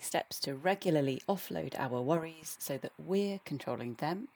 take 0.00 0.06
steps 0.06 0.40
to 0.40 0.54
regularly 0.54 1.20
offload 1.28 1.74
our 1.78 2.00
worries 2.00 2.56
so 2.58 2.78
that 2.78 2.92
we're 2.98 3.40
controlling 3.44 3.94
them 3.94 4.28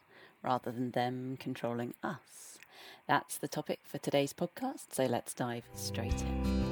rather 0.43 0.71
than 0.71 0.91
them 0.91 1.37
controlling 1.41 1.95
us. 2.03 2.59
That's 3.07 3.39
the 3.39 3.49
topic 3.49 3.81
for 3.83 3.99
today's 3.99 4.33
podcast, 4.33 4.93
so 4.93 5.07
let's 5.07 5.33
dive 5.33 5.65
straight 5.75 6.21
in. 6.21 6.65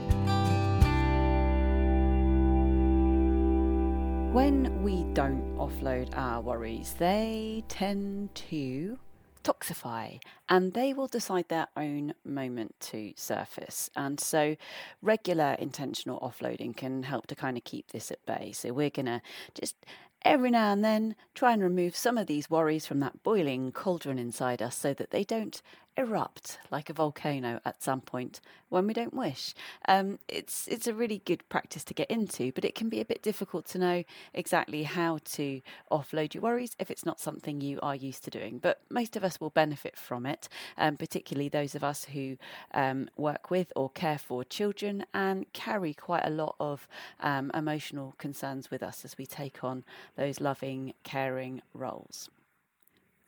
When 4.33 4.83
we 4.83 5.05
don't 5.15 5.57
offload 5.57 6.11
our 6.15 6.41
worries, 6.41 6.95
they 6.99 7.65
tend 7.69 8.35
to 8.35 8.99
toxify 9.43 10.21
and 10.49 10.73
they 10.73 10.93
will 10.93 11.07
decide 11.07 11.49
their 11.49 11.69
own 11.77 12.15
moment 12.25 12.75
to 12.81 13.13
surface. 13.17 13.91
And 13.97 14.19
so, 14.21 14.57
regular 15.01 15.57
intentional 15.59 16.21
offloading 16.21 16.77
can 16.77 17.03
help 17.05 17.27
to 17.29 17.35
kind 17.35 17.57
of 17.57 17.65
keep 17.65 17.93
this 17.93 18.11
at 18.11 18.25
bay. 18.27 18.53
So, 18.53 18.73
we're 18.73 18.91
going 18.91 19.07
to 19.07 19.23
just 19.55 19.77
every 20.25 20.51
now 20.51 20.73
and 20.73 20.85
then 20.85 21.17
try 21.35 21.53
and 21.53 21.63
remove 21.63 21.97
some 21.97 22.17
of 22.17 22.27
these 22.27 22.51
worries 22.51 22.87
from 22.87 23.01
that 23.01 23.23
boiling 23.23 23.73
cauldron 23.73 24.19
inside 24.19 24.63
us 24.63 24.77
so 24.77 24.95
that 24.95 25.11
they 25.11 25.25
don't 25.25 25.63
erupt 25.97 26.59
like 26.71 26.89
a 26.89 26.93
volcano 26.93 27.61
at 27.65 27.83
some 27.83 28.01
point 28.01 28.41
when 28.69 28.87
we 28.87 28.95
don't 28.95 29.13
wish. 29.13 29.55
Um, 29.87 30.19
it's 30.29 30.67
it's 30.67 30.87
a 30.87 30.95
really 30.95 31.21
good 31.25 31.47
practice 31.49 31.85
to 31.85 31.95
get 31.95 32.11
into, 32.11 32.53
but 32.53 32.65
it 32.65 32.75
can 32.75 32.89
be 32.89 33.01
a 33.01 33.05
bit 33.05 33.23
difficult 33.23 33.67
to 33.67 33.79
know 33.79 34.05
exactly 34.33 34.85
how 34.85 35.19
to 35.33 35.61
offload 35.91 36.35
your 36.35 36.43
worries 36.43 36.75
if 36.79 36.91
it's 36.91 37.05
not 37.05 37.21
something 37.21 37.61
you 37.61 37.79
are 37.83 37.95
used 37.95 38.25
to 38.25 38.31
doing. 38.31 38.59
But 38.59 38.81
most 38.89 39.17
of 39.17 39.25
us 39.25 39.41
will 39.41 39.51
benefit 39.51 39.97
from 39.97 40.25
it, 40.27 40.49
um, 40.79 40.97
particularly 40.97 41.49
those 41.49 41.75
of 41.75 41.85
us 41.85 42.05
who 42.05 42.37
um, 42.73 43.09
work 43.17 43.51
with 43.51 43.73
or 43.77 43.91
care 43.91 44.19
for 44.19 44.45
children 44.45 45.05
and 45.13 45.53
carry 45.53 45.93
quite 45.93 46.25
a 46.25 46.31
lot 46.31 46.57
of 46.59 46.89
um, 47.21 47.51
emotional 47.55 48.15
concerns 48.19 48.71
with 48.71 48.83
us 48.83 49.05
as 49.05 49.19
we 49.19 49.27
take 49.27 49.63
on 49.63 49.85
those 50.17 50.41
loving, 50.41 50.95
caring 51.03 51.61
roles. 51.75 52.31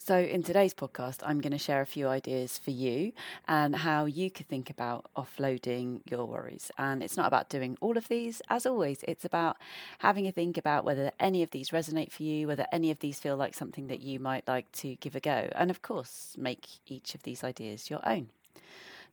So, 0.07 0.19
in 0.19 0.43
today's 0.43 0.75
podcast, 0.75 1.21
I'm 1.23 1.41
going 1.41 1.53
to 1.53 1.59
share 1.59 1.81
a 1.81 1.87
few 1.87 2.09
ideas 2.09 2.59
for 2.59 2.73
you 2.73 3.13
and 3.49 3.75
how 3.75 4.05
you 4.05 4.31
could 4.31 4.47
think 4.47 4.69
about 4.69 5.07
offloading 5.17 6.03
your 6.11 6.27
worries. 6.27 6.71
And 6.77 7.03
it's 7.03 7.17
not 7.17 7.27
about 7.27 7.49
doing 7.49 7.79
all 7.81 7.97
of 7.97 8.09
these. 8.09 8.43
As 8.51 8.67
always, 8.67 9.03
it's 9.09 9.25
about 9.25 9.57
having 10.01 10.27
a 10.27 10.31
think 10.31 10.59
about 10.59 10.85
whether 10.85 11.11
any 11.19 11.43
of 11.43 11.53
these 11.53 11.71
resonate 11.71 12.13
for 12.13 12.23
you, 12.23 12.47
whether 12.47 12.67
any 12.71 12.91
of 12.91 12.99
these 12.99 13.19
feel 13.19 13.39
like 13.39 13.55
something 13.55 13.87
that 13.87 14.01
you 14.01 14.21
might 14.21 14.47
like 14.47 14.71
to 14.73 14.97
give 14.97 15.17
a 15.17 15.21
go. 15.21 15.49
And 15.55 15.71
of 15.71 15.81
course, 15.81 16.37
make 16.37 16.67
each 16.87 17.15
of 17.15 17.23
these 17.23 17.43
ideas 17.43 17.89
your 17.89 18.07
own. 18.07 18.29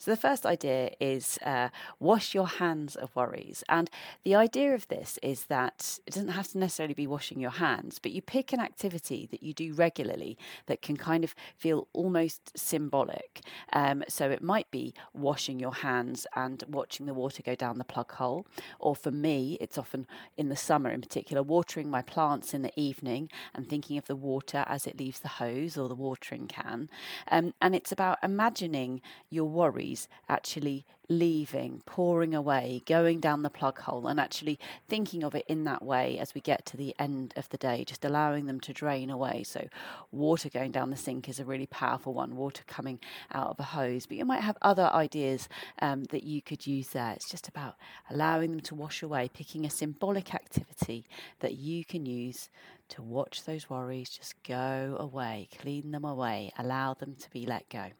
So, 0.01 0.09
the 0.09 0.17
first 0.17 0.47
idea 0.47 0.89
is 0.99 1.37
uh, 1.45 1.69
wash 1.99 2.33
your 2.33 2.47
hands 2.47 2.95
of 2.95 3.15
worries. 3.15 3.63
And 3.69 3.87
the 4.23 4.33
idea 4.33 4.73
of 4.73 4.87
this 4.87 5.19
is 5.21 5.45
that 5.45 5.99
it 6.07 6.15
doesn't 6.15 6.29
have 6.29 6.47
to 6.53 6.57
necessarily 6.57 6.95
be 6.95 7.05
washing 7.05 7.39
your 7.39 7.51
hands, 7.51 7.99
but 7.99 8.11
you 8.11 8.19
pick 8.19 8.51
an 8.51 8.59
activity 8.59 9.27
that 9.29 9.43
you 9.43 9.53
do 9.53 9.75
regularly 9.75 10.39
that 10.65 10.81
can 10.81 10.97
kind 10.97 11.23
of 11.23 11.35
feel 11.55 11.87
almost 11.93 12.57
symbolic. 12.57 13.41
Um, 13.73 14.03
so, 14.07 14.31
it 14.31 14.41
might 14.41 14.71
be 14.71 14.95
washing 15.13 15.59
your 15.59 15.75
hands 15.75 16.25
and 16.35 16.63
watching 16.67 17.05
the 17.05 17.13
water 17.13 17.43
go 17.43 17.53
down 17.53 17.77
the 17.77 17.83
plug 17.83 18.11
hole. 18.13 18.47
Or 18.79 18.95
for 18.95 19.11
me, 19.11 19.55
it's 19.61 19.77
often 19.77 20.07
in 20.35 20.49
the 20.49 20.55
summer 20.55 20.89
in 20.89 21.01
particular, 21.01 21.43
watering 21.43 21.91
my 21.91 22.01
plants 22.01 22.55
in 22.55 22.63
the 22.63 22.73
evening 22.75 23.29
and 23.53 23.69
thinking 23.69 23.99
of 23.99 24.07
the 24.07 24.15
water 24.15 24.65
as 24.65 24.87
it 24.87 24.97
leaves 24.97 25.19
the 25.19 25.27
hose 25.27 25.77
or 25.77 25.87
the 25.87 25.93
watering 25.93 26.47
can. 26.47 26.89
Um, 27.29 27.53
and 27.61 27.75
it's 27.75 27.91
about 27.91 28.17
imagining 28.23 29.01
your 29.29 29.45
worries 29.45 29.90
actually 30.29 30.85
leaving, 31.09 31.81
pouring 31.85 32.33
away, 32.33 32.81
going 32.85 33.19
down 33.19 33.43
the 33.43 33.49
plug 33.49 33.79
hole, 33.79 34.07
and 34.07 34.19
actually 34.19 34.57
thinking 34.87 35.23
of 35.23 35.35
it 35.35 35.45
in 35.47 35.65
that 35.65 35.83
way 35.83 36.17
as 36.17 36.33
we 36.33 36.39
get 36.41 36.65
to 36.65 36.77
the 36.77 36.95
end 36.97 37.33
of 37.35 37.49
the 37.49 37.57
day, 37.57 37.83
just 37.83 38.05
allowing 38.05 38.45
them 38.45 38.59
to 38.61 38.73
drain 38.73 39.09
away. 39.09 39.43
So, 39.43 39.67
water 40.11 40.49
going 40.49 40.71
down 40.71 40.89
the 40.89 40.95
sink 40.95 41.27
is 41.27 41.39
a 41.39 41.45
really 41.45 41.67
powerful 41.67 42.13
one, 42.13 42.35
water 42.35 42.63
coming 42.65 42.99
out 43.33 43.49
of 43.49 43.59
a 43.59 43.63
hose. 43.63 44.05
But 44.05 44.17
you 44.17 44.25
might 44.25 44.41
have 44.41 44.57
other 44.61 44.89
ideas 44.93 45.49
um, 45.81 46.05
that 46.05 46.23
you 46.23 46.41
could 46.41 46.65
use 46.65 46.89
there. 46.89 47.11
It's 47.11 47.29
just 47.29 47.47
about 47.47 47.75
allowing 48.09 48.51
them 48.51 48.61
to 48.61 48.75
wash 48.75 49.03
away, 49.03 49.29
picking 49.33 49.65
a 49.65 49.69
symbolic 49.69 50.33
activity 50.33 51.05
that 51.39 51.55
you 51.55 51.83
can 51.83 52.05
use 52.05 52.49
to 52.91 53.01
watch 53.01 53.45
those 53.45 53.69
worries 53.69 54.09
just 54.09 54.41
go 54.43 54.97
away, 54.99 55.47
clean 55.59 55.91
them 55.91 56.03
away, 56.03 56.51
allow 56.57 56.93
them 56.93 57.15
to 57.15 57.29
be 57.29 57.45
let 57.45 57.67
go. 57.69 57.91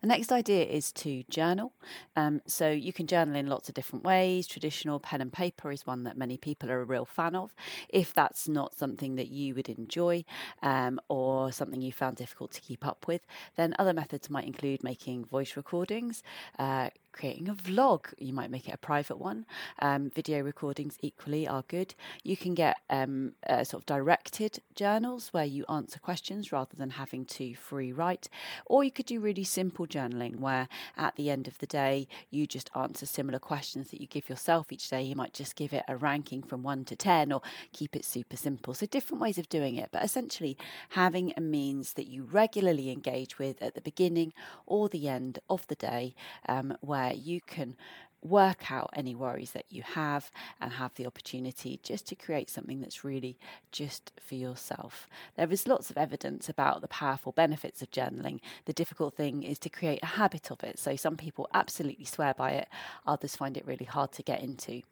The 0.00 0.06
next 0.06 0.32
idea 0.32 0.64
is 0.64 0.92
to 0.92 1.24
journal. 1.30 1.72
Um, 2.16 2.40
so 2.46 2.70
you 2.70 2.92
can 2.92 3.06
journal 3.06 3.36
in 3.36 3.46
lots 3.46 3.68
of 3.68 3.74
different 3.74 4.04
ways. 4.04 4.46
Traditional 4.46 5.00
pen 5.00 5.20
and 5.20 5.32
paper 5.32 5.72
is 5.72 5.86
one 5.86 6.04
that 6.04 6.16
many 6.16 6.36
people 6.36 6.70
are 6.70 6.80
a 6.80 6.84
real 6.84 7.04
fan 7.04 7.34
of. 7.34 7.54
If 7.88 8.12
that's 8.12 8.48
not 8.48 8.74
something 8.74 9.16
that 9.16 9.28
you 9.28 9.54
would 9.54 9.68
enjoy 9.68 10.24
um, 10.62 11.00
or 11.08 11.52
something 11.52 11.80
you 11.80 11.92
found 11.92 12.16
difficult 12.16 12.52
to 12.52 12.60
keep 12.60 12.86
up 12.86 13.06
with, 13.06 13.22
then 13.56 13.74
other 13.78 13.92
methods 13.92 14.30
might 14.30 14.46
include 14.46 14.84
making 14.84 15.24
voice 15.24 15.56
recordings, 15.56 16.22
uh, 16.58 16.90
creating 17.14 17.48
a 17.48 17.54
vlog. 17.54 18.12
You 18.18 18.32
might 18.32 18.50
make 18.50 18.68
it 18.68 18.74
a 18.74 18.78
private 18.78 19.18
one. 19.18 19.46
Um, 19.78 20.10
video 20.14 20.42
recordings 20.42 20.98
equally 21.00 21.48
are 21.48 21.64
good. 21.68 21.94
You 22.22 22.36
can 22.36 22.54
get 22.54 22.76
um, 22.90 23.32
uh, 23.48 23.64
sort 23.64 23.82
of 23.82 23.86
directed 23.86 24.58
journals 24.74 25.28
where 25.32 25.44
you 25.44 25.64
answer 25.68 25.98
questions 25.98 26.52
rather 26.52 26.76
than 26.76 26.90
having 26.90 27.24
to 27.26 27.54
free 27.54 27.92
write. 27.92 28.28
Or 28.66 28.84
you 28.84 28.90
could 28.90 29.06
do 29.06 29.20
really 29.20 29.44
simple 29.44 29.86
journaling 29.86 30.40
where 30.40 30.68
at 30.96 31.16
the 31.16 31.30
end 31.30 31.46
of 31.48 31.58
the 31.58 31.66
day 31.66 32.08
you 32.30 32.46
just 32.46 32.70
answer 32.76 33.06
similar 33.06 33.38
questions 33.38 33.90
that 33.90 34.00
you 34.00 34.06
give 34.06 34.28
yourself 34.28 34.72
each 34.72 34.90
day. 34.90 35.02
You 35.02 35.16
might 35.16 35.32
just 35.32 35.56
give 35.56 35.72
it 35.72 35.84
a 35.88 35.96
ranking 35.96 36.42
from 36.42 36.62
one 36.62 36.84
to 36.86 36.96
10 36.96 37.32
or 37.32 37.42
keep 37.72 37.94
it 37.94 38.04
super 38.04 38.36
simple. 38.36 38.74
So, 38.74 38.86
different 38.86 39.20
ways 39.22 39.38
of 39.38 39.48
doing 39.48 39.76
it, 39.76 39.90
but 39.92 40.04
essentially 40.04 40.56
having 40.90 41.32
a 41.36 41.40
means 41.40 41.92
that 41.94 42.08
you 42.08 42.24
regularly 42.24 42.90
engage 42.90 43.38
with 43.38 43.62
at 43.62 43.74
the 43.74 43.80
beginning 43.80 44.32
or 44.66 44.88
the 44.88 45.08
end 45.08 45.38
of 45.48 45.66
the 45.68 45.74
day 45.74 46.14
um, 46.48 46.76
where 46.80 47.03
where 47.04 47.14
you 47.14 47.40
can 47.46 47.76
work 48.24 48.72
out 48.72 48.90
any 48.94 49.14
worries 49.14 49.52
that 49.52 49.66
you 49.68 49.82
have 49.82 50.30
and 50.60 50.72
have 50.72 50.94
the 50.94 51.06
opportunity 51.06 51.78
just 51.82 52.06
to 52.08 52.14
create 52.14 52.48
something 52.48 52.80
that's 52.80 53.04
really 53.04 53.38
just 53.70 54.12
for 54.18 54.34
yourself. 54.34 55.06
There 55.36 55.50
is 55.52 55.68
lots 55.68 55.90
of 55.90 55.98
evidence 55.98 56.48
about 56.48 56.80
the 56.80 56.88
powerful 56.88 57.32
benefits 57.32 57.82
of 57.82 57.90
journaling. 57.90 58.40
The 58.64 58.72
difficult 58.72 59.14
thing 59.14 59.42
is 59.42 59.58
to 59.60 59.68
create 59.68 60.00
a 60.02 60.06
habit 60.06 60.50
of 60.50 60.64
it. 60.64 60.78
So 60.78 60.96
some 60.96 61.16
people 61.16 61.48
absolutely 61.52 62.06
swear 62.06 62.34
by 62.34 62.52
it, 62.52 62.68
others 63.06 63.36
find 63.36 63.56
it 63.56 63.66
really 63.66 63.84
hard 63.84 64.12
to 64.12 64.22
get 64.22 64.42
into. 64.42 64.82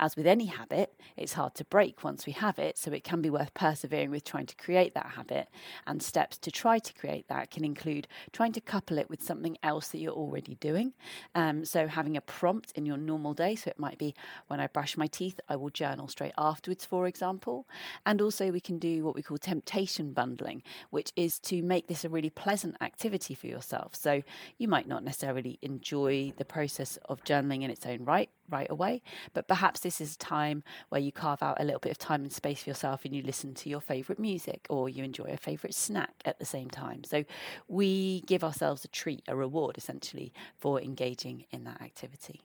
As 0.00 0.16
with 0.16 0.26
any 0.26 0.46
habit, 0.46 0.94
it's 1.16 1.32
hard 1.32 1.54
to 1.56 1.64
break 1.64 2.04
once 2.04 2.24
we 2.24 2.32
have 2.32 2.58
it, 2.58 2.78
so 2.78 2.92
it 2.92 3.04
can 3.04 3.20
be 3.20 3.30
worth 3.30 3.52
persevering 3.54 4.10
with 4.10 4.24
trying 4.24 4.46
to 4.46 4.56
create 4.56 4.94
that 4.94 5.12
habit. 5.16 5.48
And 5.86 6.02
steps 6.02 6.38
to 6.38 6.50
try 6.50 6.78
to 6.78 6.94
create 6.94 7.26
that 7.28 7.50
can 7.50 7.64
include 7.64 8.06
trying 8.32 8.52
to 8.52 8.60
couple 8.60 8.98
it 8.98 9.10
with 9.10 9.22
something 9.22 9.58
else 9.62 9.88
that 9.88 9.98
you're 9.98 10.12
already 10.12 10.54
doing. 10.56 10.94
Um, 11.34 11.64
so 11.64 11.88
having 11.88 12.16
a 12.16 12.20
prompt 12.20 12.72
in 12.78 12.86
your 12.86 12.96
normal 12.96 13.34
day. 13.34 13.54
So 13.54 13.68
it 13.68 13.78
might 13.78 13.98
be 13.98 14.14
when 14.46 14.60
I 14.60 14.68
brush 14.68 14.96
my 14.96 15.06
teeth, 15.06 15.38
I 15.48 15.56
will 15.56 15.68
journal 15.68 16.08
straight 16.08 16.32
afterwards, 16.38 16.86
for 16.86 17.06
example. 17.06 17.66
And 18.06 18.22
also, 18.22 18.50
we 18.50 18.60
can 18.60 18.78
do 18.78 19.04
what 19.04 19.14
we 19.14 19.22
call 19.22 19.36
temptation 19.36 20.12
bundling, 20.14 20.62
which 20.88 21.12
is 21.16 21.38
to 21.40 21.62
make 21.62 21.88
this 21.88 22.04
a 22.04 22.08
really 22.08 22.30
pleasant 22.30 22.76
activity 22.80 23.34
for 23.34 23.48
yourself. 23.48 23.94
So 23.94 24.22
you 24.56 24.68
might 24.68 24.88
not 24.88 25.04
necessarily 25.04 25.58
enjoy 25.60 26.32
the 26.38 26.46
process 26.46 26.96
of 27.06 27.22
journaling 27.24 27.62
in 27.62 27.70
its 27.70 27.84
own 27.84 28.04
right 28.04 28.30
right 28.50 28.70
away, 28.70 29.02
but 29.34 29.46
perhaps 29.46 29.80
this 29.80 30.00
is 30.00 30.14
a 30.14 30.18
time 30.18 30.62
where 30.88 31.00
you 31.00 31.12
carve 31.12 31.42
out 31.42 31.60
a 31.60 31.64
little 31.64 31.80
bit 31.80 31.90
of 31.90 31.98
time 31.98 32.22
and 32.22 32.32
space 32.32 32.62
for 32.62 32.70
yourself 32.70 33.04
and 33.04 33.14
you 33.14 33.22
listen 33.22 33.54
to 33.54 33.68
your 33.68 33.80
favorite 33.80 34.18
music 34.18 34.66
or 34.70 34.88
you 34.88 35.04
enjoy 35.04 35.24
a 35.24 35.36
favorite 35.36 35.74
snack 35.74 36.14
at 36.24 36.38
the 36.38 36.44
same 36.44 36.70
time. 36.70 37.04
So 37.04 37.24
we 37.68 38.22
give 38.22 38.42
ourselves 38.42 38.84
a 38.84 38.88
treat, 38.88 39.22
a 39.28 39.36
reward 39.36 39.76
essentially 39.76 40.32
for 40.56 40.80
engaging 40.80 41.44
in 41.50 41.64
that 41.64 41.80
activity. 41.82 42.40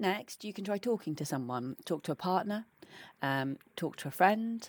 Next, 0.00 0.44
you 0.44 0.54
can 0.54 0.64
try 0.64 0.78
talking 0.78 1.14
to 1.16 1.26
someone, 1.26 1.76
talk 1.84 2.02
to 2.04 2.12
a 2.12 2.16
partner, 2.16 2.64
um, 3.20 3.58
talk 3.76 3.96
to 3.96 4.08
a 4.08 4.10
friend, 4.10 4.66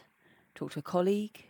talk 0.56 0.74
to 0.74 0.80
a 0.80 0.82
colleague, 0.82 1.46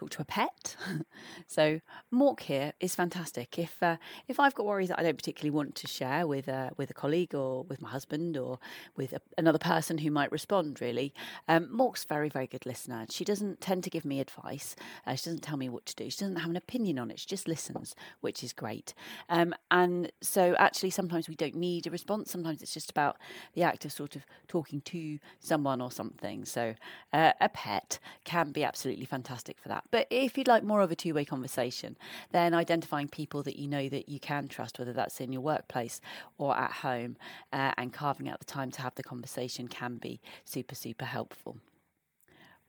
talk 0.00 0.10
to 0.10 0.22
a 0.22 0.24
pet. 0.24 0.76
so 1.46 1.80
Mork 2.12 2.40
here 2.40 2.72
is 2.80 2.94
fantastic. 2.94 3.58
If 3.58 3.82
uh, 3.82 3.96
if 4.28 4.40
I've 4.40 4.54
got 4.54 4.66
worries 4.66 4.88
that 4.88 4.98
I 4.98 5.02
don't 5.02 5.16
particularly 5.16 5.50
want 5.50 5.74
to 5.76 5.86
share 5.86 6.26
with 6.26 6.48
uh, 6.48 6.70
with 6.76 6.90
a 6.90 6.94
colleague 6.94 7.34
or 7.34 7.64
with 7.64 7.82
my 7.82 7.90
husband 7.90 8.36
or 8.36 8.58
with 8.96 9.12
a, 9.12 9.20
another 9.36 9.58
person 9.58 9.98
who 9.98 10.10
might 10.10 10.32
respond, 10.32 10.80
really, 10.80 11.12
um, 11.48 11.66
Mork's 11.66 12.04
very 12.04 12.28
very 12.28 12.46
good 12.46 12.64
listener. 12.64 13.04
She 13.10 13.24
doesn't 13.24 13.60
tend 13.60 13.84
to 13.84 13.90
give 13.90 14.04
me 14.04 14.20
advice. 14.20 14.74
Uh, 15.06 15.14
she 15.14 15.24
doesn't 15.24 15.42
tell 15.42 15.58
me 15.58 15.68
what 15.68 15.84
to 15.86 15.94
do. 15.94 16.08
She 16.10 16.20
doesn't 16.20 16.36
have 16.36 16.50
an 16.50 16.56
opinion 16.56 16.98
on 16.98 17.10
it. 17.10 17.18
She 17.18 17.26
just 17.26 17.46
listens, 17.46 17.94
which 18.20 18.42
is 18.42 18.52
great. 18.52 18.94
Um, 19.28 19.54
and 19.70 20.10
so 20.22 20.54
actually, 20.58 20.90
sometimes 20.90 21.28
we 21.28 21.34
don't 21.34 21.54
need 21.54 21.86
a 21.86 21.90
response. 21.90 22.30
Sometimes 22.30 22.62
it's 22.62 22.72
just 22.72 22.90
about 22.90 23.18
the 23.54 23.62
act 23.62 23.84
of 23.84 23.92
sort 23.92 24.16
of 24.16 24.22
talking 24.48 24.80
to 24.82 25.18
someone 25.40 25.80
or 25.80 25.92
something. 25.92 26.44
So 26.46 26.74
uh, 27.12 27.32
a 27.40 27.48
pet 27.50 27.98
can 28.24 28.52
be 28.52 28.64
absolutely 28.64 29.04
fantastic 29.04 29.58
for 29.58 29.68
that. 29.68 29.84
But 29.90 30.06
if 30.10 30.36
you'd 30.36 30.48
like 30.48 30.62
more 30.62 30.80
of 30.80 30.90
a 30.90 30.96
two 30.96 31.14
way 31.14 31.24
conversation, 31.24 31.96
then 32.32 32.54
identifying 32.54 33.08
people 33.08 33.42
that 33.42 33.58
you 33.58 33.68
know 33.68 33.88
that 33.88 34.08
you 34.08 34.20
can 34.20 34.48
trust, 34.48 34.78
whether 34.78 34.92
that's 34.92 35.20
in 35.20 35.32
your 35.32 35.42
workplace 35.42 36.00
or 36.38 36.56
at 36.56 36.72
home, 36.72 37.16
uh, 37.52 37.72
and 37.76 37.92
carving 37.92 38.28
out 38.28 38.38
the 38.38 38.44
time 38.44 38.70
to 38.72 38.82
have 38.82 38.94
the 38.94 39.02
conversation 39.02 39.68
can 39.68 39.96
be 39.96 40.20
super, 40.44 40.74
super 40.74 41.04
helpful 41.04 41.56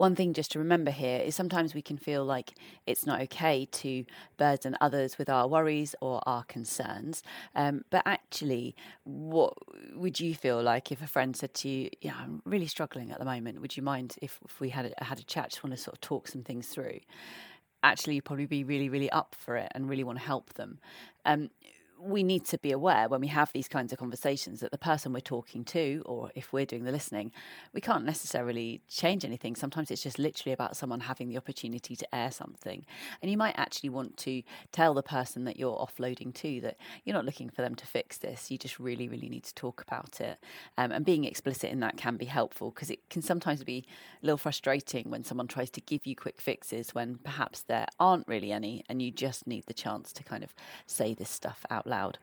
one 0.02 0.16
thing 0.16 0.34
just 0.34 0.52
to 0.52 0.58
remember 0.58 0.90
here 0.90 1.20
is 1.20 1.36
sometimes 1.36 1.76
we 1.76 1.82
can 1.84 1.96
feel 1.96 2.26
like 2.26 2.56
it's 2.88 3.06
not 3.06 3.22
okay 3.22 3.68
to 3.72 4.04
burden 4.36 4.76
others 4.82 5.20
with 5.20 5.30
our 5.30 5.48
worries 5.48 5.94
or 6.02 6.20
our 6.26 6.44
concerns. 6.46 7.22
Um, 7.54 7.86
but 7.92 8.02
actually, 8.08 8.76
what 9.04 9.54
would 9.94 10.20
you 10.20 10.34
feel 10.34 10.60
like 10.60 10.92
if 10.92 11.04
a 11.04 11.08
friend 11.08 11.36
said 11.36 11.54
to 11.54 11.70
you, 11.70 11.90
"Yeah, 12.02 12.16
I'm 12.20 12.42
really 12.46 12.66
struggling 12.66 13.12
at 13.12 13.20
the 13.20 13.26
moment. 13.26 13.62
Would 13.62 13.78
you 13.78 13.84
mind 13.84 14.16
if, 14.24 14.40
if 14.44 14.60
we 14.60 14.70
had 14.70 14.92
a, 14.98 15.04
had 15.04 15.20
a 15.20 15.24
chat? 15.24 15.52
Just 15.52 15.64
want 15.64 15.76
to 15.76 15.82
sort 15.82 15.96
of 15.98 16.02
talk 16.02 16.28
some 16.28 16.42
things 16.42 16.68
through." 16.68 17.00
Actually, 17.84 18.16
you'd 18.16 18.26
probably 18.26 18.48
be 18.48 18.64
really, 18.64 18.90
really 18.90 19.10
up 19.12 19.36
for 19.38 19.56
it 19.56 19.72
and 19.76 19.88
really 19.88 20.04
want 20.04 20.18
to 20.18 20.26
help 20.26 20.54
them. 20.54 20.80
Um, 21.26 21.52
we 22.04 22.24
need 22.24 22.46
to 22.46 22.58
be 22.58 22.72
aware 22.72 23.08
when 23.08 23.22
we 23.22 23.28
have 23.28 23.52
these 23.54 23.68
kinds 23.68 23.94
of 23.94 24.00
conversations 24.00 24.60
that 24.60 24.72
the 24.72 24.78
person 24.78 25.14
we're 25.14 25.20
talking 25.20 25.64
to, 25.66 26.02
or 26.06 26.32
if 26.36 26.52
we're 26.52 26.66
doing 26.66 26.84
the 26.84 26.92
listening, 26.92 27.32
we 27.74 27.82
can't 27.82 28.06
necessarily 28.06 28.82
change 28.90 29.24
anything. 29.24 29.56
Sometimes 29.56 29.92
it's 29.92 30.04
just 30.04 30.18
literally 30.18 30.54
about 30.54 30.76
someone 30.76 31.02
having 31.02 31.30
the 31.30 31.38
opportunity 31.38 31.96
to 31.96 32.16
air 32.16 32.32
something. 32.32 32.86
And 33.22 33.30
you 33.30 33.38
might 33.38 33.56
actually 33.58 33.90
want 33.90 34.18
to 34.18 34.42
tell 34.72 34.94
the 34.94 35.04
person 35.04 35.44
that 35.46 35.58
you're 35.58 35.78
offloading 35.78 36.34
to 36.36 36.62
that 36.62 36.78
you're 37.04 37.14
not 37.14 37.26
looking 37.26 37.50
for 37.50 37.62
them 37.62 37.76
to 37.76 37.86
fix 37.86 38.18
this. 38.18 38.50
You 38.50 38.58
just 38.58 38.80
really, 38.80 39.08
really 39.08 39.30
need 39.30 39.44
to 39.44 39.56
talk 39.56 39.84
about 39.86 40.20
it. 40.20 40.40
Um, 40.78 40.92
and 40.92 41.06
being 41.06 41.26
explicit 41.26 41.72
in 41.72 41.80
that 41.82 41.98
can 41.98 42.18
be 42.18 42.26
helpful 42.26 42.72
because 42.72 42.90
it 42.90 43.10
can 43.10 43.22
sometimes 43.22 43.64
be 43.64 43.86
a 44.22 44.26
little 44.26 44.38
frustrating 44.38 45.10
when 45.10 45.24
someone 45.24 45.48
tries 45.48 45.70
to 45.72 45.82
give 45.82 46.06
you 46.06 46.16
quick 46.16 46.42
fixes 46.42 46.96
when 46.96 47.20
perhaps 47.24 47.62
there 47.62 47.88
aren't 48.00 48.28
really 48.28 48.52
any 48.52 48.84
and 48.90 49.02
you 49.02 49.12
just 49.12 49.46
need 49.46 49.66
the 49.68 49.74
chance 49.74 50.12
to 50.14 50.24
kind 50.24 50.44
of 50.44 50.54
say 50.86 51.14
this 51.14 51.30
stuff 51.30 51.66
out 51.70 51.88
loud 51.92 52.18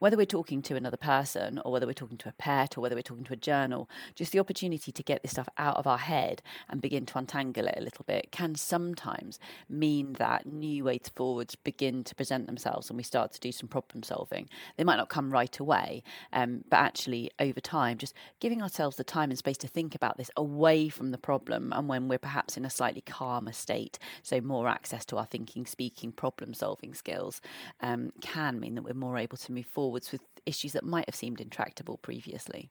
whether 0.00 0.16
we're 0.16 0.26
talking 0.26 0.60
to 0.62 0.76
another 0.76 0.96
person 0.96 1.60
or 1.64 1.72
whether 1.72 1.86
we're 1.86 1.92
talking 1.92 2.18
to 2.18 2.28
a 2.28 2.32
pet 2.32 2.76
or 2.76 2.80
whether 2.80 2.96
we're 2.96 3.02
talking 3.02 3.24
to 3.24 3.32
a 3.32 3.36
journal, 3.36 3.88
just 4.14 4.32
the 4.32 4.40
opportunity 4.40 4.90
to 4.90 5.02
get 5.02 5.22
this 5.22 5.30
stuff 5.32 5.48
out 5.56 5.76
of 5.76 5.86
our 5.86 5.98
head 5.98 6.42
and 6.68 6.80
begin 6.80 7.06
to 7.06 7.18
untangle 7.18 7.66
it 7.66 7.76
a 7.78 7.82
little 7.82 8.04
bit 8.04 8.30
can 8.32 8.54
sometimes 8.56 9.38
mean 9.68 10.14
that 10.14 10.46
new 10.46 10.84
ways 10.84 11.10
forwards 11.14 11.54
begin 11.54 12.02
to 12.02 12.14
present 12.14 12.46
themselves 12.46 12.90
and 12.90 12.96
we 12.96 13.02
start 13.02 13.32
to 13.32 13.40
do 13.40 13.52
some 13.52 13.68
problem 13.68 14.02
solving. 14.02 14.48
They 14.76 14.84
might 14.84 14.96
not 14.96 15.08
come 15.08 15.32
right 15.32 15.58
away, 15.58 16.02
um, 16.32 16.64
but 16.68 16.78
actually 16.78 17.30
over 17.38 17.60
time, 17.60 17.98
just 17.98 18.14
giving 18.40 18.62
ourselves 18.62 18.96
the 18.96 19.04
time 19.04 19.30
and 19.30 19.38
space 19.38 19.58
to 19.58 19.68
think 19.68 19.94
about 19.94 20.16
this 20.16 20.30
away 20.36 20.88
from 20.88 21.12
the 21.12 21.18
problem 21.18 21.72
and 21.72 21.88
when 21.88 22.08
we're 22.08 22.18
perhaps 22.18 22.56
in 22.56 22.64
a 22.64 22.70
slightly 22.70 23.00
calmer 23.00 23.52
state, 23.52 23.98
so 24.22 24.40
more 24.40 24.66
access 24.66 25.04
to 25.06 25.18
our 25.18 25.26
thinking, 25.26 25.66
speaking, 25.66 26.10
problem 26.10 26.52
solving 26.52 26.94
skills, 26.94 27.40
um, 27.80 28.12
can 28.20 28.58
mean 28.58 28.74
that 28.74 28.82
we're 28.82 28.94
more 28.94 29.16
able 29.16 29.36
to 29.36 29.52
move 29.52 29.66
forward 29.66 29.83
forwards 29.84 30.10
with 30.12 30.22
issues 30.46 30.72
that 30.72 30.82
might 30.82 31.06
have 31.06 31.14
seemed 31.14 31.42
intractable 31.42 31.98
previously. 31.98 32.70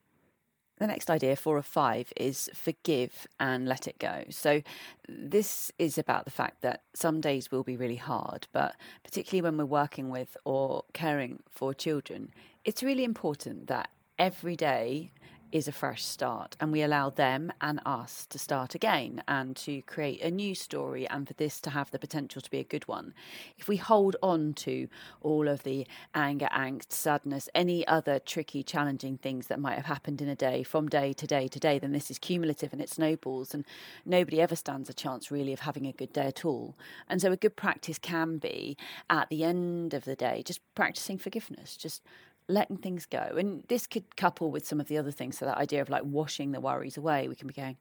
The 0.79 0.87
next 0.87 1.11
idea, 1.11 1.35
four 1.35 1.59
of 1.59 1.65
five, 1.67 2.11
is 2.17 2.49
forgive 2.55 3.27
and 3.39 3.67
let 3.67 3.87
it 3.87 3.99
go. 3.99 4.23
So, 4.31 4.63
this 5.07 5.71
is 5.77 5.99
about 5.99 6.25
the 6.25 6.31
fact 6.31 6.61
that 6.61 6.81
some 6.95 7.21
days 7.21 7.51
will 7.51 7.63
be 7.63 7.77
really 7.77 7.97
hard, 7.97 8.47
but 8.51 8.75
particularly 9.03 9.43
when 9.43 9.59
we're 9.59 9.77
working 9.83 10.09
with 10.09 10.35
or 10.43 10.85
caring 10.93 11.43
for 11.51 11.75
children, 11.75 12.31
it's 12.65 12.81
really 12.81 13.03
important 13.03 13.67
that 13.67 13.91
every 14.17 14.55
day 14.55 15.11
is 15.53 15.67
a 15.67 15.71
fresh 15.71 16.03
start 16.03 16.57
and 16.59 16.71
we 16.71 16.81
allow 16.81 17.11
them 17.11 17.53
and 17.61 17.79
us 17.85 18.25
to 18.25 18.39
start 18.39 18.73
again 18.73 19.21
and 19.27 19.55
to 19.55 19.83
create 19.83 20.19
a 20.23 20.31
new 20.31 20.55
story 20.55 21.07
and 21.07 21.27
for 21.27 21.35
this 21.35 21.61
to 21.61 21.69
have 21.69 21.91
the 21.91 21.99
potential 21.99 22.41
to 22.41 22.49
be 22.49 22.57
a 22.57 22.63
good 22.63 22.87
one. 22.87 23.13
If 23.59 23.67
we 23.67 23.77
hold 23.77 24.15
on 24.23 24.53
to 24.55 24.87
all 25.21 25.47
of 25.47 25.61
the 25.61 25.85
anger, 26.15 26.49
angst, 26.51 26.91
sadness, 26.91 27.49
any 27.53 27.85
other 27.85 28.17
tricky, 28.17 28.63
challenging 28.63 29.19
things 29.19 29.45
that 29.45 29.59
might 29.59 29.75
have 29.75 29.85
happened 29.85 30.23
in 30.23 30.27
a 30.27 30.35
day 30.35 30.63
from 30.63 30.89
day 30.89 31.13
to 31.13 31.27
day 31.27 31.47
to 31.47 31.59
day, 31.59 31.77
then 31.77 31.91
this 31.91 32.09
is 32.09 32.17
cumulative 32.17 32.73
and 32.73 32.81
it 32.81 32.89
snowballs 32.89 33.53
and 33.53 33.63
nobody 34.07 34.41
ever 34.41 34.55
stands 34.55 34.89
a 34.89 34.93
chance 34.93 35.29
really 35.29 35.53
of 35.53 35.59
having 35.59 35.85
a 35.85 35.93
good 35.93 36.11
day 36.11 36.25
at 36.25 36.43
all. 36.43 36.75
And 37.07 37.21
so 37.21 37.31
a 37.31 37.37
good 37.37 37.55
practice 37.55 37.99
can 37.99 38.39
be 38.39 38.75
at 39.07 39.29
the 39.29 39.43
end 39.43 39.93
of 39.93 40.05
the 40.05 40.15
day 40.15 40.41
just 40.43 40.61
practicing 40.73 41.19
forgiveness, 41.19 41.77
just 41.77 42.01
letting 42.47 42.77
things 42.77 43.05
go. 43.05 43.35
And 43.37 43.63
this 43.67 43.87
could 43.87 44.15
couple 44.15 44.51
with 44.51 44.67
some 44.67 44.79
of 44.79 44.87
the 44.87 44.97
other 44.97 45.11
things. 45.11 45.37
So 45.37 45.45
that 45.45 45.57
idea 45.57 45.81
of 45.81 45.89
like 45.89 46.03
washing 46.03 46.51
the 46.51 46.59
worries 46.59 46.97
away, 46.97 47.27
we 47.27 47.35
can 47.35 47.47
be 47.47 47.53
going, 47.53 47.77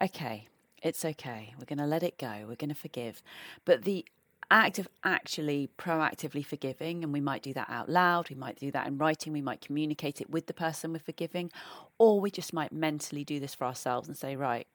okay, 0.00 0.48
it's 0.82 1.04
okay. 1.04 1.54
We're 1.58 1.64
going 1.64 1.78
to 1.78 1.86
let 1.86 2.02
it 2.02 2.18
go. 2.18 2.44
We're 2.46 2.56
going 2.56 2.68
to 2.68 2.74
forgive. 2.74 3.22
But 3.64 3.82
the 3.82 4.04
act 4.50 4.78
of 4.78 4.86
actually 5.02 5.70
proactively 5.78 6.44
forgiving, 6.44 7.02
and 7.02 7.12
we 7.12 7.20
might 7.20 7.42
do 7.42 7.54
that 7.54 7.68
out 7.70 7.88
loud, 7.88 8.28
we 8.28 8.36
might 8.36 8.56
do 8.56 8.70
that 8.70 8.86
in 8.86 8.98
writing, 8.98 9.32
we 9.32 9.40
might 9.40 9.60
communicate 9.60 10.20
it 10.20 10.28
with 10.28 10.46
the 10.46 10.52
person 10.52 10.92
we're 10.92 10.98
forgiving, 10.98 11.50
or 11.98 12.20
we 12.20 12.30
just 12.30 12.52
might 12.52 12.70
mentally 12.70 13.24
do 13.24 13.40
this 13.40 13.54
for 13.54 13.64
ourselves 13.64 14.06
and 14.06 14.16
say, 14.16 14.36
right, 14.36 14.66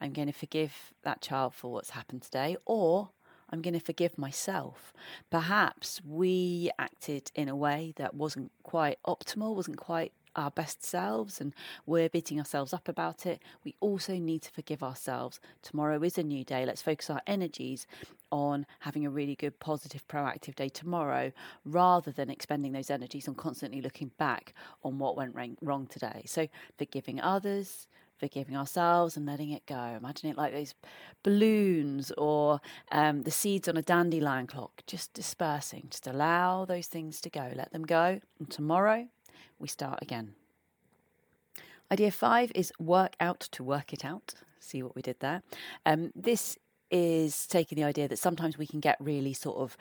I'm 0.00 0.12
going 0.12 0.28
to 0.28 0.32
forgive 0.32 0.92
that 1.02 1.20
child 1.20 1.54
for 1.54 1.70
what's 1.70 1.90
happened 1.90 2.22
today, 2.22 2.56
or 2.64 3.10
I'm 3.52 3.60
going 3.60 3.74
to 3.74 3.80
forgive 3.80 4.16
myself. 4.16 4.94
Perhaps 5.30 6.00
we 6.04 6.70
acted 6.78 7.30
in 7.34 7.48
a 7.48 7.56
way 7.56 7.92
that 7.96 8.14
wasn't 8.14 8.50
quite 8.62 8.98
optimal, 9.06 9.54
wasn't 9.54 9.76
quite 9.76 10.12
our 10.34 10.50
best 10.50 10.82
selves, 10.82 11.40
and 11.40 11.52
we're 11.84 12.08
beating 12.08 12.38
ourselves 12.38 12.72
up 12.72 12.88
about 12.88 13.26
it. 13.26 13.42
We 13.64 13.74
also 13.80 14.14
need 14.14 14.40
to 14.42 14.50
forgive 14.50 14.82
ourselves. 14.82 15.40
Tomorrow 15.62 16.02
is 16.02 16.16
a 16.16 16.22
new 16.22 16.44
day. 16.44 16.64
Let's 16.64 16.80
focus 16.80 17.10
our 17.10 17.20
energies 17.26 17.86
on 18.30 18.64
having 18.80 19.04
a 19.04 19.10
really 19.10 19.34
good, 19.34 19.60
positive, 19.60 20.08
proactive 20.08 20.54
day 20.54 20.70
tomorrow 20.70 21.32
rather 21.66 22.10
than 22.10 22.30
expending 22.30 22.72
those 22.72 22.90
energies 22.90 23.28
on 23.28 23.34
constantly 23.34 23.82
looking 23.82 24.10
back 24.18 24.54
on 24.82 24.98
what 24.98 25.16
went 25.16 25.36
wrong 25.60 25.86
today. 25.86 26.22
So, 26.24 26.48
forgiving 26.78 27.20
others, 27.20 27.86
forgiving 28.22 28.56
ourselves 28.56 29.16
and 29.16 29.26
letting 29.26 29.50
it 29.50 29.66
go. 29.66 29.96
Imagine 29.98 30.30
it 30.30 30.36
like 30.36 30.52
those 30.52 30.74
balloons 31.24 32.12
or 32.16 32.60
um, 32.92 33.22
the 33.22 33.32
seeds 33.32 33.66
on 33.66 33.76
a 33.76 33.82
dandelion 33.82 34.46
clock, 34.46 34.82
just 34.86 35.12
dispersing. 35.12 35.88
Just 35.90 36.06
allow 36.06 36.64
those 36.64 36.86
things 36.86 37.20
to 37.22 37.28
go, 37.28 37.50
let 37.56 37.72
them 37.72 37.82
go. 37.82 38.20
And 38.38 38.48
tomorrow 38.48 39.08
we 39.58 39.66
start 39.66 39.98
again. 40.02 40.34
Idea 41.90 42.12
five 42.12 42.52
is 42.54 42.72
work 42.78 43.16
out 43.18 43.40
to 43.50 43.64
work 43.64 43.92
it 43.92 44.04
out. 44.04 44.34
See 44.60 44.84
what 44.84 44.94
we 44.94 45.02
did 45.02 45.18
there. 45.18 45.42
Um, 45.84 46.12
this 46.14 46.56
is 46.92 47.48
taking 47.48 47.74
the 47.74 47.84
idea 47.84 48.06
that 48.06 48.20
sometimes 48.20 48.56
we 48.56 48.68
can 48.68 48.78
get 48.78 48.96
really 49.00 49.32
sort 49.32 49.56
of 49.56 49.76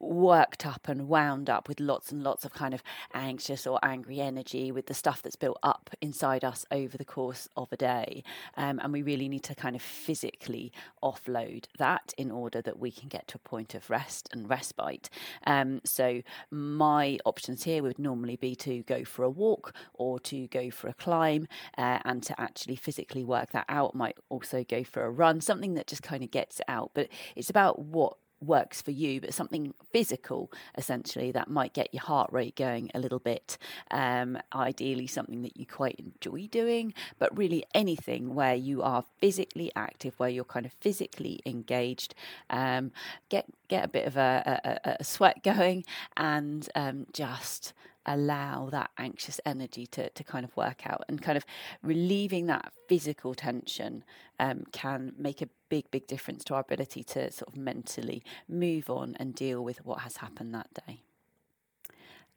worked 0.00 0.64
up 0.66 0.88
and 0.88 1.08
wound 1.08 1.50
up 1.50 1.68
with 1.68 1.78
lots 1.78 2.10
and 2.10 2.22
lots 2.22 2.44
of 2.44 2.52
kind 2.52 2.74
of 2.74 2.82
anxious 3.14 3.66
or 3.66 3.78
angry 3.82 4.20
energy 4.20 4.72
with 4.72 4.86
the 4.86 4.94
stuff 4.94 5.22
that's 5.22 5.36
built 5.36 5.58
up 5.62 5.90
inside 6.00 6.44
us 6.44 6.64
over 6.70 6.96
the 6.96 7.04
course 7.04 7.48
of 7.56 7.70
a 7.72 7.76
day. 7.76 8.24
Um, 8.56 8.80
and 8.82 8.92
we 8.92 9.02
really 9.02 9.28
need 9.28 9.44
to 9.44 9.54
kind 9.54 9.76
of 9.76 9.82
physically 9.82 10.72
offload 11.02 11.66
that 11.78 12.14
in 12.16 12.30
order 12.30 12.62
that 12.62 12.78
we 12.78 12.90
can 12.90 13.08
get 13.08 13.28
to 13.28 13.36
a 13.36 13.48
point 13.48 13.74
of 13.74 13.88
rest 13.90 14.28
and 14.32 14.48
respite. 14.48 15.10
Um, 15.46 15.80
so, 15.84 16.22
my 16.50 17.18
options 17.24 17.64
here 17.64 17.82
would 17.82 17.98
normally 17.98 18.36
be 18.36 18.54
to 18.56 18.82
go 18.84 19.04
for 19.04 19.24
a 19.24 19.30
walk 19.30 19.74
or 19.94 20.18
to 20.20 20.46
go 20.48 20.70
for 20.70 20.88
a 20.88 20.94
climb 20.94 21.46
uh, 21.76 21.98
and 22.04 22.22
to 22.22 22.40
actually 22.40 22.76
physically 22.76 23.24
work 23.24 23.52
that 23.52 23.66
out. 23.68 23.94
Might 23.94 24.16
also 24.28 24.64
go 24.64 24.84
for 24.84 25.04
a 25.04 25.10
run, 25.10 25.40
something 25.40 25.74
that 25.74 25.86
just 25.86 26.02
kind 26.02 26.22
of 26.22 26.30
gets 26.30 26.60
it 26.60 26.66
out. 26.68 26.92
But 26.94 27.08
it's 27.36 27.50
about 27.50 27.78
what 27.78 28.16
works 28.40 28.82
for 28.82 28.90
you, 28.90 29.20
but 29.20 29.34
something 29.34 29.74
physical 29.92 30.50
essentially 30.76 31.32
that 31.32 31.48
might 31.48 31.72
get 31.72 31.92
your 31.92 32.02
heart 32.02 32.32
rate 32.32 32.56
going 32.56 32.90
a 32.94 32.98
little 32.98 33.18
bit. 33.18 33.58
Um, 33.90 34.38
ideally, 34.54 35.06
something 35.06 35.42
that 35.42 35.56
you 35.56 35.66
quite 35.66 35.96
enjoy 35.98 36.48
doing, 36.48 36.94
but 37.18 37.36
really 37.36 37.64
anything 37.74 38.34
where 38.34 38.54
you 38.54 38.82
are 38.82 39.04
physically 39.18 39.70
active, 39.76 40.14
where 40.18 40.28
you're 40.28 40.44
kind 40.44 40.66
of 40.66 40.72
physically 40.72 41.40
engaged. 41.44 42.14
Um, 42.48 42.92
get 43.28 43.46
get 43.68 43.84
a 43.84 43.88
bit 43.88 44.06
of 44.06 44.16
a, 44.16 44.80
a, 44.86 44.96
a 45.00 45.04
sweat 45.04 45.42
going, 45.44 45.84
and 46.16 46.68
um, 46.74 47.06
just 47.12 47.72
allow 48.06 48.68
that 48.70 48.90
anxious 48.98 49.40
energy 49.44 49.86
to, 49.86 50.10
to 50.10 50.24
kind 50.24 50.44
of 50.44 50.56
work 50.56 50.86
out 50.86 51.04
and 51.08 51.20
kind 51.20 51.36
of 51.36 51.44
relieving 51.82 52.46
that 52.46 52.72
physical 52.88 53.34
tension 53.34 54.04
um, 54.38 54.64
can 54.72 55.12
make 55.18 55.42
a 55.42 55.48
big, 55.68 55.90
big 55.90 56.06
difference 56.06 56.44
to 56.44 56.54
our 56.54 56.60
ability 56.60 57.04
to 57.04 57.30
sort 57.30 57.48
of 57.48 57.56
mentally 57.56 58.22
move 58.48 58.90
on 58.90 59.16
and 59.18 59.34
deal 59.34 59.62
with 59.62 59.84
what 59.84 60.00
has 60.00 60.18
happened 60.18 60.54
that 60.54 60.68
day. 60.86 61.02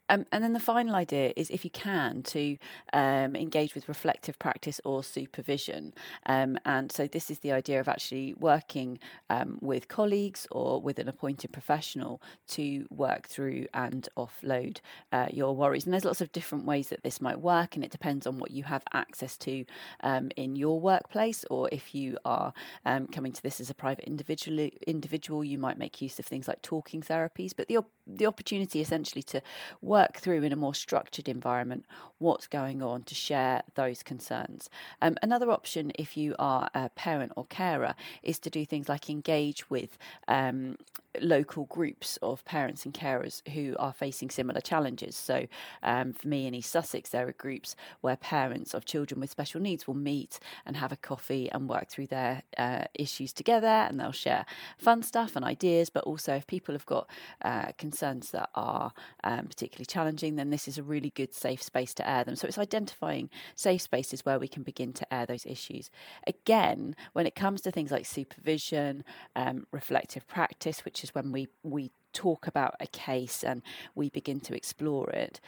Um, 0.10 0.26
and 0.32 0.44
then 0.44 0.54
the 0.54 0.60
final 0.60 0.96
idea 0.96 1.34
is 1.36 1.50
if 1.50 1.64
you 1.64 1.72
can 1.72 2.24
to 2.24 2.58
um, 2.92 3.36
engage 3.36 3.74
with 3.76 3.88
reflective 3.88 4.38
practice 4.38 4.82
or 4.84 5.04
supervision. 5.04 5.94
Um, 6.26 6.58
and 6.66 6.92
so 6.92 7.08
this 7.08 7.32
is 7.32 7.40
the 7.40 7.52
idea 7.52 7.80
of 7.80 7.88
actually 7.88 8.34
working 8.40 9.00
um, 9.30 9.60
with 9.62 9.88
colleagues 9.88 10.48
or 10.52 10.82
with 10.82 11.00
an 11.00 11.08
appointed 11.08 11.52
professional 11.52 12.22
to 12.50 12.86
work 12.90 13.28
through 13.28 13.68
and 13.74 14.08
offload 14.18 14.80
uh, 15.12 15.28
your 15.32 15.56
worries. 15.56 15.86
And 15.86 15.94
there's 15.94 16.06
lots 16.06 16.22
of 16.22 16.32
different 16.32 16.66
ways 16.66 16.90
that 16.90 17.04
this 17.04 17.22
might 17.22 17.40
work, 17.40 17.76
and 17.76 17.84
it 17.84 17.92
depends 17.92 18.28
on 18.28 18.40
what 18.40 18.52
you 18.52 18.64
have 18.64 18.84
access 18.94 19.38
to 19.38 19.66
um, 20.02 20.32
in 20.36 20.56
your 20.56 20.80
workplace, 20.80 21.46
or 21.50 21.70
if 21.72 21.96
you 21.96 22.18
are 22.26 22.54
um, 22.86 23.08
coming 23.08 23.32
to 23.32 23.42
this 23.42 23.62
as 23.62 23.70
a 23.70 23.74
private 23.76 24.06
individual, 24.06 24.70
individual, 24.86 25.44
you 25.44 25.58
might 25.58 25.78
make 25.78 26.02
use 26.02 26.20
of 26.20 26.26
things 26.26 26.48
like 26.48 26.62
talking 26.62 27.02
therapies. 27.02 27.52
But 27.56 27.68
the 27.68 27.80
the 28.06 28.26
opportunity 28.26 28.82
essentially 28.82 29.24
to 29.24 29.42
work 29.82 29.93
through 30.16 30.44
in 30.44 30.52
a 30.52 30.56
more 30.56 30.74
structured 30.74 31.30
environment 31.30 31.86
what's 32.20 32.48
going 32.48 32.82
on 32.82 33.04
to 33.04 33.14
share 33.14 33.62
those 33.76 34.02
concerns. 34.02 34.70
Um, 35.02 35.18
another 35.22 35.52
option, 35.52 35.92
if 35.96 36.16
you 36.16 36.36
are 36.40 36.70
a 36.74 36.90
parent 36.90 37.34
or 37.36 37.46
carer, 37.46 37.96
is 38.24 38.40
to 38.40 38.50
do 38.50 38.66
things 38.66 38.88
like 38.88 39.10
engage 39.10 39.70
with 39.70 39.98
um, 40.28 40.78
local 41.22 41.66
groups 41.66 42.18
of 42.22 42.44
parents 42.46 42.86
and 42.86 42.94
carers 42.94 43.48
who 43.50 43.76
are 43.78 43.94
facing 43.94 44.30
similar 44.30 44.62
challenges. 44.62 45.16
So, 45.16 45.48
um, 45.84 46.14
for 46.14 46.28
me 46.28 46.48
in 46.48 46.56
East 46.56 46.72
Sussex, 46.72 47.10
there 47.10 47.28
are 47.28 47.34
groups 47.34 47.76
where 48.02 48.16
parents 48.16 48.74
of 48.74 48.86
children 48.86 49.20
with 49.20 49.30
special 49.30 49.62
needs 49.62 49.86
will 49.86 49.94
meet 49.94 50.40
and 50.66 50.78
have 50.78 50.92
a 50.92 50.98
coffee 50.98 51.52
and 51.52 51.70
work 51.70 51.90
through 51.90 52.08
their 52.08 52.44
uh, 52.58 52.86
issues 52.94 53.34
together, 53.34 53.68
and 53.68 54.00
they'll 54.00 54.12
share 54.12 54.46
fun 54.78 55.04
stuff 55.04 55.36
and 55.36 55.46
ideas. 55.46 55.90
But 55.90 56.06
also, 56.06 56.36
if 56.36 56.48
people 56.48 56.74
have 56.74 56.86
got 56.86 57.10
uh, 57.44 57.74
concerns 57.78 58.32
that 58.32 58.50
are 58.56 58.94
um, 59.24 59.48
particularly 59.48 59.83
challenging, 59.86 60.36
then 60.36 60.50
this 60.50 60.68
is 60.68 60.78
a 60.78 60.84
really 60.84 61.12
good 61.12 61.34
safe 61.34 61.62
space 61.62 61.94
to 61.96 62.10
air 62.10 62.24
them. 62.24 62.36
So, 62.36 62.48
it's 62.48 62.58
identifying 62.58 63.30
safe 63.56 63.82
spaces 63.82 64.26
where 64.26 64.40
we 64.40 64.48
can 64.48 64.64
begin 64.64 64.94
to 64.94 65.14
air 65.14 65.26
those 65.26 65.46
issues. 65.46 65.90
Again, 66.28 66.96
when 67.14 67.28
it 67.28 67.36
comes 67.36 67.62
to 67.62 67.72
things 67.72 67.92
like 67.92 68.06
supervision, 68.06 69.04
um, 69.36 69.68
reflective 69.72 70.28
practice, 70.28 70.86
which 70.86 71.04
is 71.04 71.14
when 71.16 71.32
we 71.32 71.48
we 71.64 71.92
talk 72.14 72.48
about 72.48 72.76
a 72.80 72.88
case 72.88 73.44
and 73.44 73.62
we 73.96 74.10
begin 74.10 74.40
to 74.40 74.56
explore 74.56 75.10
it 75.10 75.42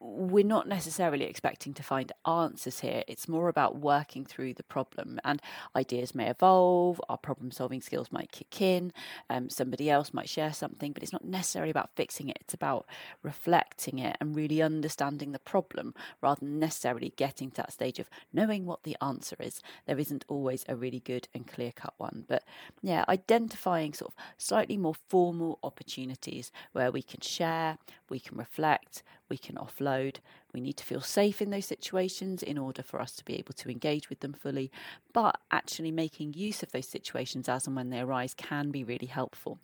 we're 0.00 0.44
not 0.44 0.66
necessarily 0.66 1.26
expecting 1.26 1.74
to 1.74 1.82
find 1.82 2.10
answers 2.26 2.80
here. 2.80 3.04
It's 3.06 3.28
more 3.28 3.48
about 3.48 3.78
working 3.78 4.24
through 4.24 4.54
the 4.54 4.62
problem, 4.62 5.20
and 5.24 5.42
ideas 5.76 6.14
may 6.14 6.30
evolve. 6.30 7.00
Our 7.10 7.18
problem 7.18 7.50
solving 7.50 7.82
skills 7.82 8.10
might 8.10 8.32
kick 8.32 8.62
in. 8.62 8.92
Um, 9.28 9.50
somebody 9.50 9.90
else 9.90 10.14
might 10.14 10.28
share 10.28 10.54
something, 10.54 10.92
but 10.92 11.02
it's 11.02 11.12
not 11.12 11.24
necessarily 11.24 11.70
about 11.70 11.90
fixing 11.96 12.30
it. 12.30 12.38
It's 12.40 12.54
about 12.54 12.86
reflecting 13.22 13.98
it 13.98 14.16
and 14.20 14.34
really 14.34 14.62
understanding 14.62 15.32
the 15.32 15.38
problem 15.38 15.94
rather 16.22 16.40
than 16.40 16.58
necessarily 16.58 17.12
getting 17.16 17.50
to 17.50 17.56
that 17.56 17.72
stage 17.72 17.98
of 17.98 18.08
knowing 18.32 18.64
what 18.64 18.84
the 18.84 18.96
answer 19.02 19.36
is. 19.38 19.60
There 19.86 19.98
isn't 19.98 20.24
always 20.28 20.64
a 20.66 20.76
really 20.76 21.00
good 21.00 21.28
and 21.34 21.46
clear 21.46 21.72
cut 21.72 21.94
one, 21.98 22.24
but 22.26 22.42
yeah, 22.80 23.04
identifying 23.06 23.92
sort 23.92 24.12
of 24.12 24.24
slightly 24.38 24.78
more 24.78 24.94
formal 25.08 25.58
opportunities 25.62 26.50
where 26.72 26.90
we 26.90 27.02
can 27.02 27.20
share, 27.20 27.76
we 28.08 28.18
can 28.18 28.38
reflect, 28.38 29.02
we 29.30 29.38
can 29.38 29.56
offload. 29.56 30.16
We 30.52 30.60
need 30.60 30.76
to 30.78 30.84
feel 30.84 31.00
safe 31.00 31.40
in 31.40 31.50
those 31.50 31.66
situations 31.66 32.42
in 32.42 32.58
order 32.58 32.82
for 32.82 33.00
us 33.00 33.12
to 33.12 33.24
be 33.24 33.36
able 33.36 33.54
to 33.54 33.70
engage 33.70 34.10
with 34.10 34.20
them 34.20 34.34
fully. 34.34 34.70
But 35.12 35.40
actually, 35.50 35.92
making 35.92 36.34
use 36.34 36.62
of 36.62 36.72
those 36.72 36.88
situations 36.88 37.48
as 37.48 37.66
and 37.66 37.76
when 37.76 37.90
they 37.90 38.00
arise 38.00 38.34
can 38.34 38.70
be 38.70 38.84
really 38.84 39.06
helpful. 39.06 39.58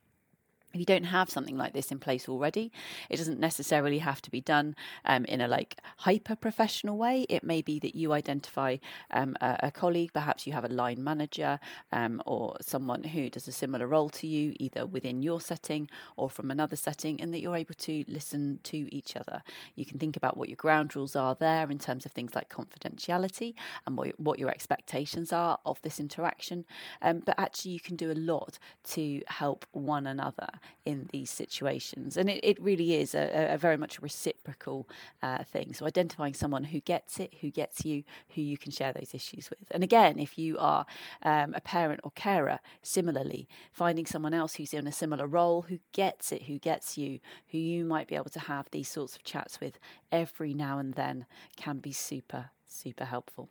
If 0.77 0.81
you 0.81 0.85
don't 0.85 1.05
have 1.05 1.31
something 1.31 1.57
like 1.57 1.73
this 1.73 1.91
in 1.91 1.99
place 1.99 2.29
already, 2.29 2.71
it 3.09 3.17
doesn't 3.17 3.41
necessarily 3.41 3.97
have 4.01 4.21
to 4.21 4.31
be 4.31 4.43
done 4.43 4.77
um, 5.07 5.25
in 5.25 5.41
a 5.41 5.49
like 5.49 5.79
hyper 5.97 6.37
professional 6.37 6.99
way. 6.99 7.25
It 7.31 7.43
may 7.43 7.63
be 7.63 7.79
that 7.79 7.95
you 7.95 8.13
identify 8.13 8.77
um, 9.11 9.39
a, 9.41 9.57
a, 9.63 9.71
colleague, 9.71 10.13
perhaps 10.13 10.47
you 10.47 10.53
have 10.53 10.67
a 10.67 10.69
line 10.69 11.03
manager 11.03 11.61
um, 11.93 12.23
or 12.27 12.59
someone 12.61 13.05
who 13.05 13.31
does 13.31 13.49
a 13.49 13.53
similar 13.53 13.87
role 13.87 14.11
to 14.11 14.27
you, 14.27 14.53
either 14.61 14.85
within 14.85 15.23
your 15.23 15.41
setting 15.41 15.89
or 16.19 16.29
from 16.29 16.51
another 16.51 16.77
setting, 16.77 17.23
and 17.23 17.33
that 17.33 17.41
you're 17.41 17.57
able 17.57 17.75
to 17.77 18.05
listen 18.07 18.61
to 18.65 18.95
each 18.95 19.17
other. 19.17 19.43
You 19.77 19.87
can 19.87 19.99
think 19.99 20.15
about 20.15 20.37
what 20.37 20.51
your 20.51 20.57
ground 20.57 20.95
rules 20.95 21.17
are 21.17 21.35
there 21.35 21.71
in 21.71 21.79
terms 21.79 22.05
of 22.05 22.13
things 22.13 22.35
like 22.35 22.51
confidentiality 22.51 23.55
and 23.87 23.97
what, 23.97 24.21
what 24.21 24.39
your 24.39 24.51
expectations 24.51 25.33
are 25.33 25.59
of 25.65 25.81
this 25.81 25.99
interaction. 25.99 26.67
Um, 27.01 27.23
but 27.25 27.39
actually, 27.39 27.71
you 27.71 27.81
can 27.81 27.97
do 27.97 28.13
a 28.13 28.13
lot 28.13 28.59
to 28.91 29.23
help 29.29 29.65
one 29.73 30.07
another 30.07 30.49
in 30.85 31.09
these 31.13 31.31
situations. 31.31 32.17
And 32.17 32.31
it, 32.31 32.41
it 32.43 32.61
really 32.61 32.95
is 32.95 33.15
a, 33.15 33.49
a 33.53 33.59
very 33.59 33.77
much 33.77 34.01
reciprocal 34.01 34.89
uh, 35.23 35.43
thing. 35.45 35.75
So 35.75 35.87
identifying 35.87 36.35
someone 36.35 36.65
who 36.65 36.81
gets 36.81 37.19
it, 37.19 37.35
who 37.41 37.51
gets 37.51 37.85
you, 37.85 38.05
who 38.35 38.43
you 38.43 38.57
can 38.57 38.71
share 38.71 38.93
those 38.93 39.15
issues 39.15 39.51
with. 39.51 39.71
And 39.71 39.83
again, 39.83 40.19
if 40.19 40.39
you 40.39 40.57
are 40.59 40.87
um, 41.23 41.55
a 41.55 41.61
parent 41.61 42.01
or 42.05 42.13
carer, 42.13 42.61
similarly, 42.83 43.49
finding 43.73 44.07
someone 44.07 44.35
else 44.35 44.55
who's 44.55 44.75
in 44.75 44.87
a 44.87 44.93
similar 44.93 45.27
role, 45.27 45.63
who 45.63 45.79
gets 45.93 46.33
it, 46.33 46.45
who 46.45 46.59
gets 46.59 46.97
you, 46.97 47.21
who 47.51 47.59
you 47.59 47.85
might 47.85 48.09
be 48.09 48.15
able 48.15 48.31
to 48.31 48.41
have 48.41 48.71
these 48.71 48.89
sorts 48.89 49.17
of 49.17 49.25
chats 49.25 49.61
with 49.61 49.79
every 50.13 50.55
now 50.55 50.79
and 50.79 50.95
then 50.95 51.27
can 51.57 51.79
be 51.79 51.93
super, 51.93 52.51
super 52.69 53.05
helpful. 53.05 53.49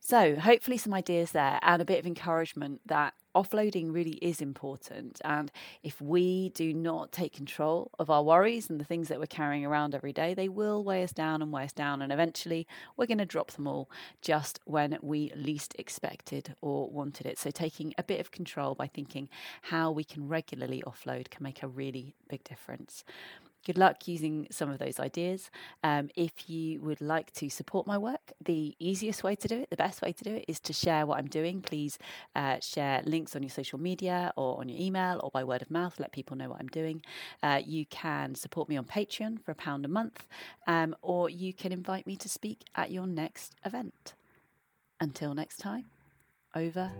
So, 0.00 0.36
hopefully, 0.36 0.76
some 0.76 0.92
ideas 0.92 1.32
there 1.32 1.58
and 1.62 1.80
a 1.80 1.84
bit 1.84 1.98
of 1.98 2.06
encouragement 2.06 2.82
that 2.84 3.14
offloading 3.34 3.92
really 3.92 4.18
is 4.22 4.40
important. 4.40 5.20
And 5.24 5.50
if 5.82 6.00
we 6.00 6.50
do 6.50 6.72
not 6.72 7.12
take 7.12 7.32
control 7.32 7.90
of 7.98 8.10
our 8.10 8.22
worries 8.22 8.70
and 8.70 8.80
the 8.80 8.84
things 8.84 9.08
that 9.08 9.18
we're 9.18 9.26
carrying 9.26 9.64
around 9.64 9.94
every 9.94 10.12
day, 10.12 10.34
they 10.34 10.48
will 10.48 10.82
weigh 10.84 11.02
us 11.02 11.12
down 11.12 11.42
and 11.42 11.52
weigh 11.52 11.64
us 11.64 11.72
down. 11.72 12.02
And 12.02 12.12
eventually 12.12 12.66
we're 12.96 13.06
going 13.06 13.18
to 13.18 13.26
drop 13.26 13.52
them 13.52 13.66
all 13.66 13.90
just 14.20 14.60
when 14.64 14.98
we 15.02 15.32
least 15.34 15.74
expected 15.78 16.54
or 16.60 16.88
wanted 16.90 17.26
it. 17.26 17.38
So 17.38 17.50
taking 17.50 17.94
a 17.98 18.02
bit 18.02 18.20
of 18.20 18.30
control 18.30 18.74
by 18.74 18.86
thinking 18.86 19.28
how 19.62 19.90
we 19.90 20.04
can 20.04 20.28
regularly 20.28 20.82
offload 20.86 21.30
can 21.30 21.42
make 21.42 21.62
a 21.62 21.68
really 21.68 22.14
big 22.28 22.44
difference. 22.44 23.04
Good 23.64 23.78
luck 23.78 24.06
using 24.06 24.46
some 24.50 24.70
of 24.70 24.78
those 24.78 25.00
ideas. 25.00 25.50
Um, 25.82 26.10
if 26.14 26.50
you 26.50 26.80
would 26.80 27.00
like 27.00 27.32
to 27.32 27.48
support 27.48 27.86
my 27.86 27.96
work, 27.96 28.32
the 28.44 28.74
easiest 28.78 29.24
way 29.24 29.34
to 29.36 29.48
do 29.48 29.60
it, 29.60 29.70
the 29.70 29.76
best 29.76 30.02
way 30.02 30.12
to 30.12 30.24
do 30.24 30.34
it, 30.34 30.44
is 30.48 30.60
to 30.60 30.72
share 30.72 31.06
what 31.06 31.18
I'm 31.18 31.28
doing. 31.28 31.62
Please 31.62 31.98
uh, 32.36 32.58
share 32.60 33.02
links 33.04 33.34
on 33.34 33.42
your 33.42 33.50
social 33.50 33.80
media 33.80 34.32
or 34.36 34.60
on 34.60 34.68
your 34.68 34.78
email 34.80 35.20
or 35.22 35.30
by 35.30 35.44
word 35.44 35.62
of 35.62 35.70
mouth. 35.70 35.98
Let 35.98 36.12
people 36.12 36.36
know 36.36 36.50
what 36.50 36.60
I'm 36.60 36.68
doing. 36.68 37.02
Uh, 37.42 37.60
you 37.64 37.86
can 37.86 38.34
support 38.34 38.68
me 38.68 38.76
on 38.76 38.84
Patreon 38.84 39.42
for 39.42 39.52
a 39.52 39.54
pound 39.54 39.84
a 39.84 39.88
month, 39.88 40.26
um, 40.66 40.94
or 41.02 41.30
you 41.30 41.52
can 41.52 41.72
invite 41.72 42.06
me 42.06 42.16
to 42.16 42.28
speak 42.28 42.64
at 42.74 42.90
your 42.90 43.06
next 43.06 43.54
event. 43.64 44.14
Until 45.00 45.34
next 45.34 45.58
time, 45.58 45.86
over 46.54 46.90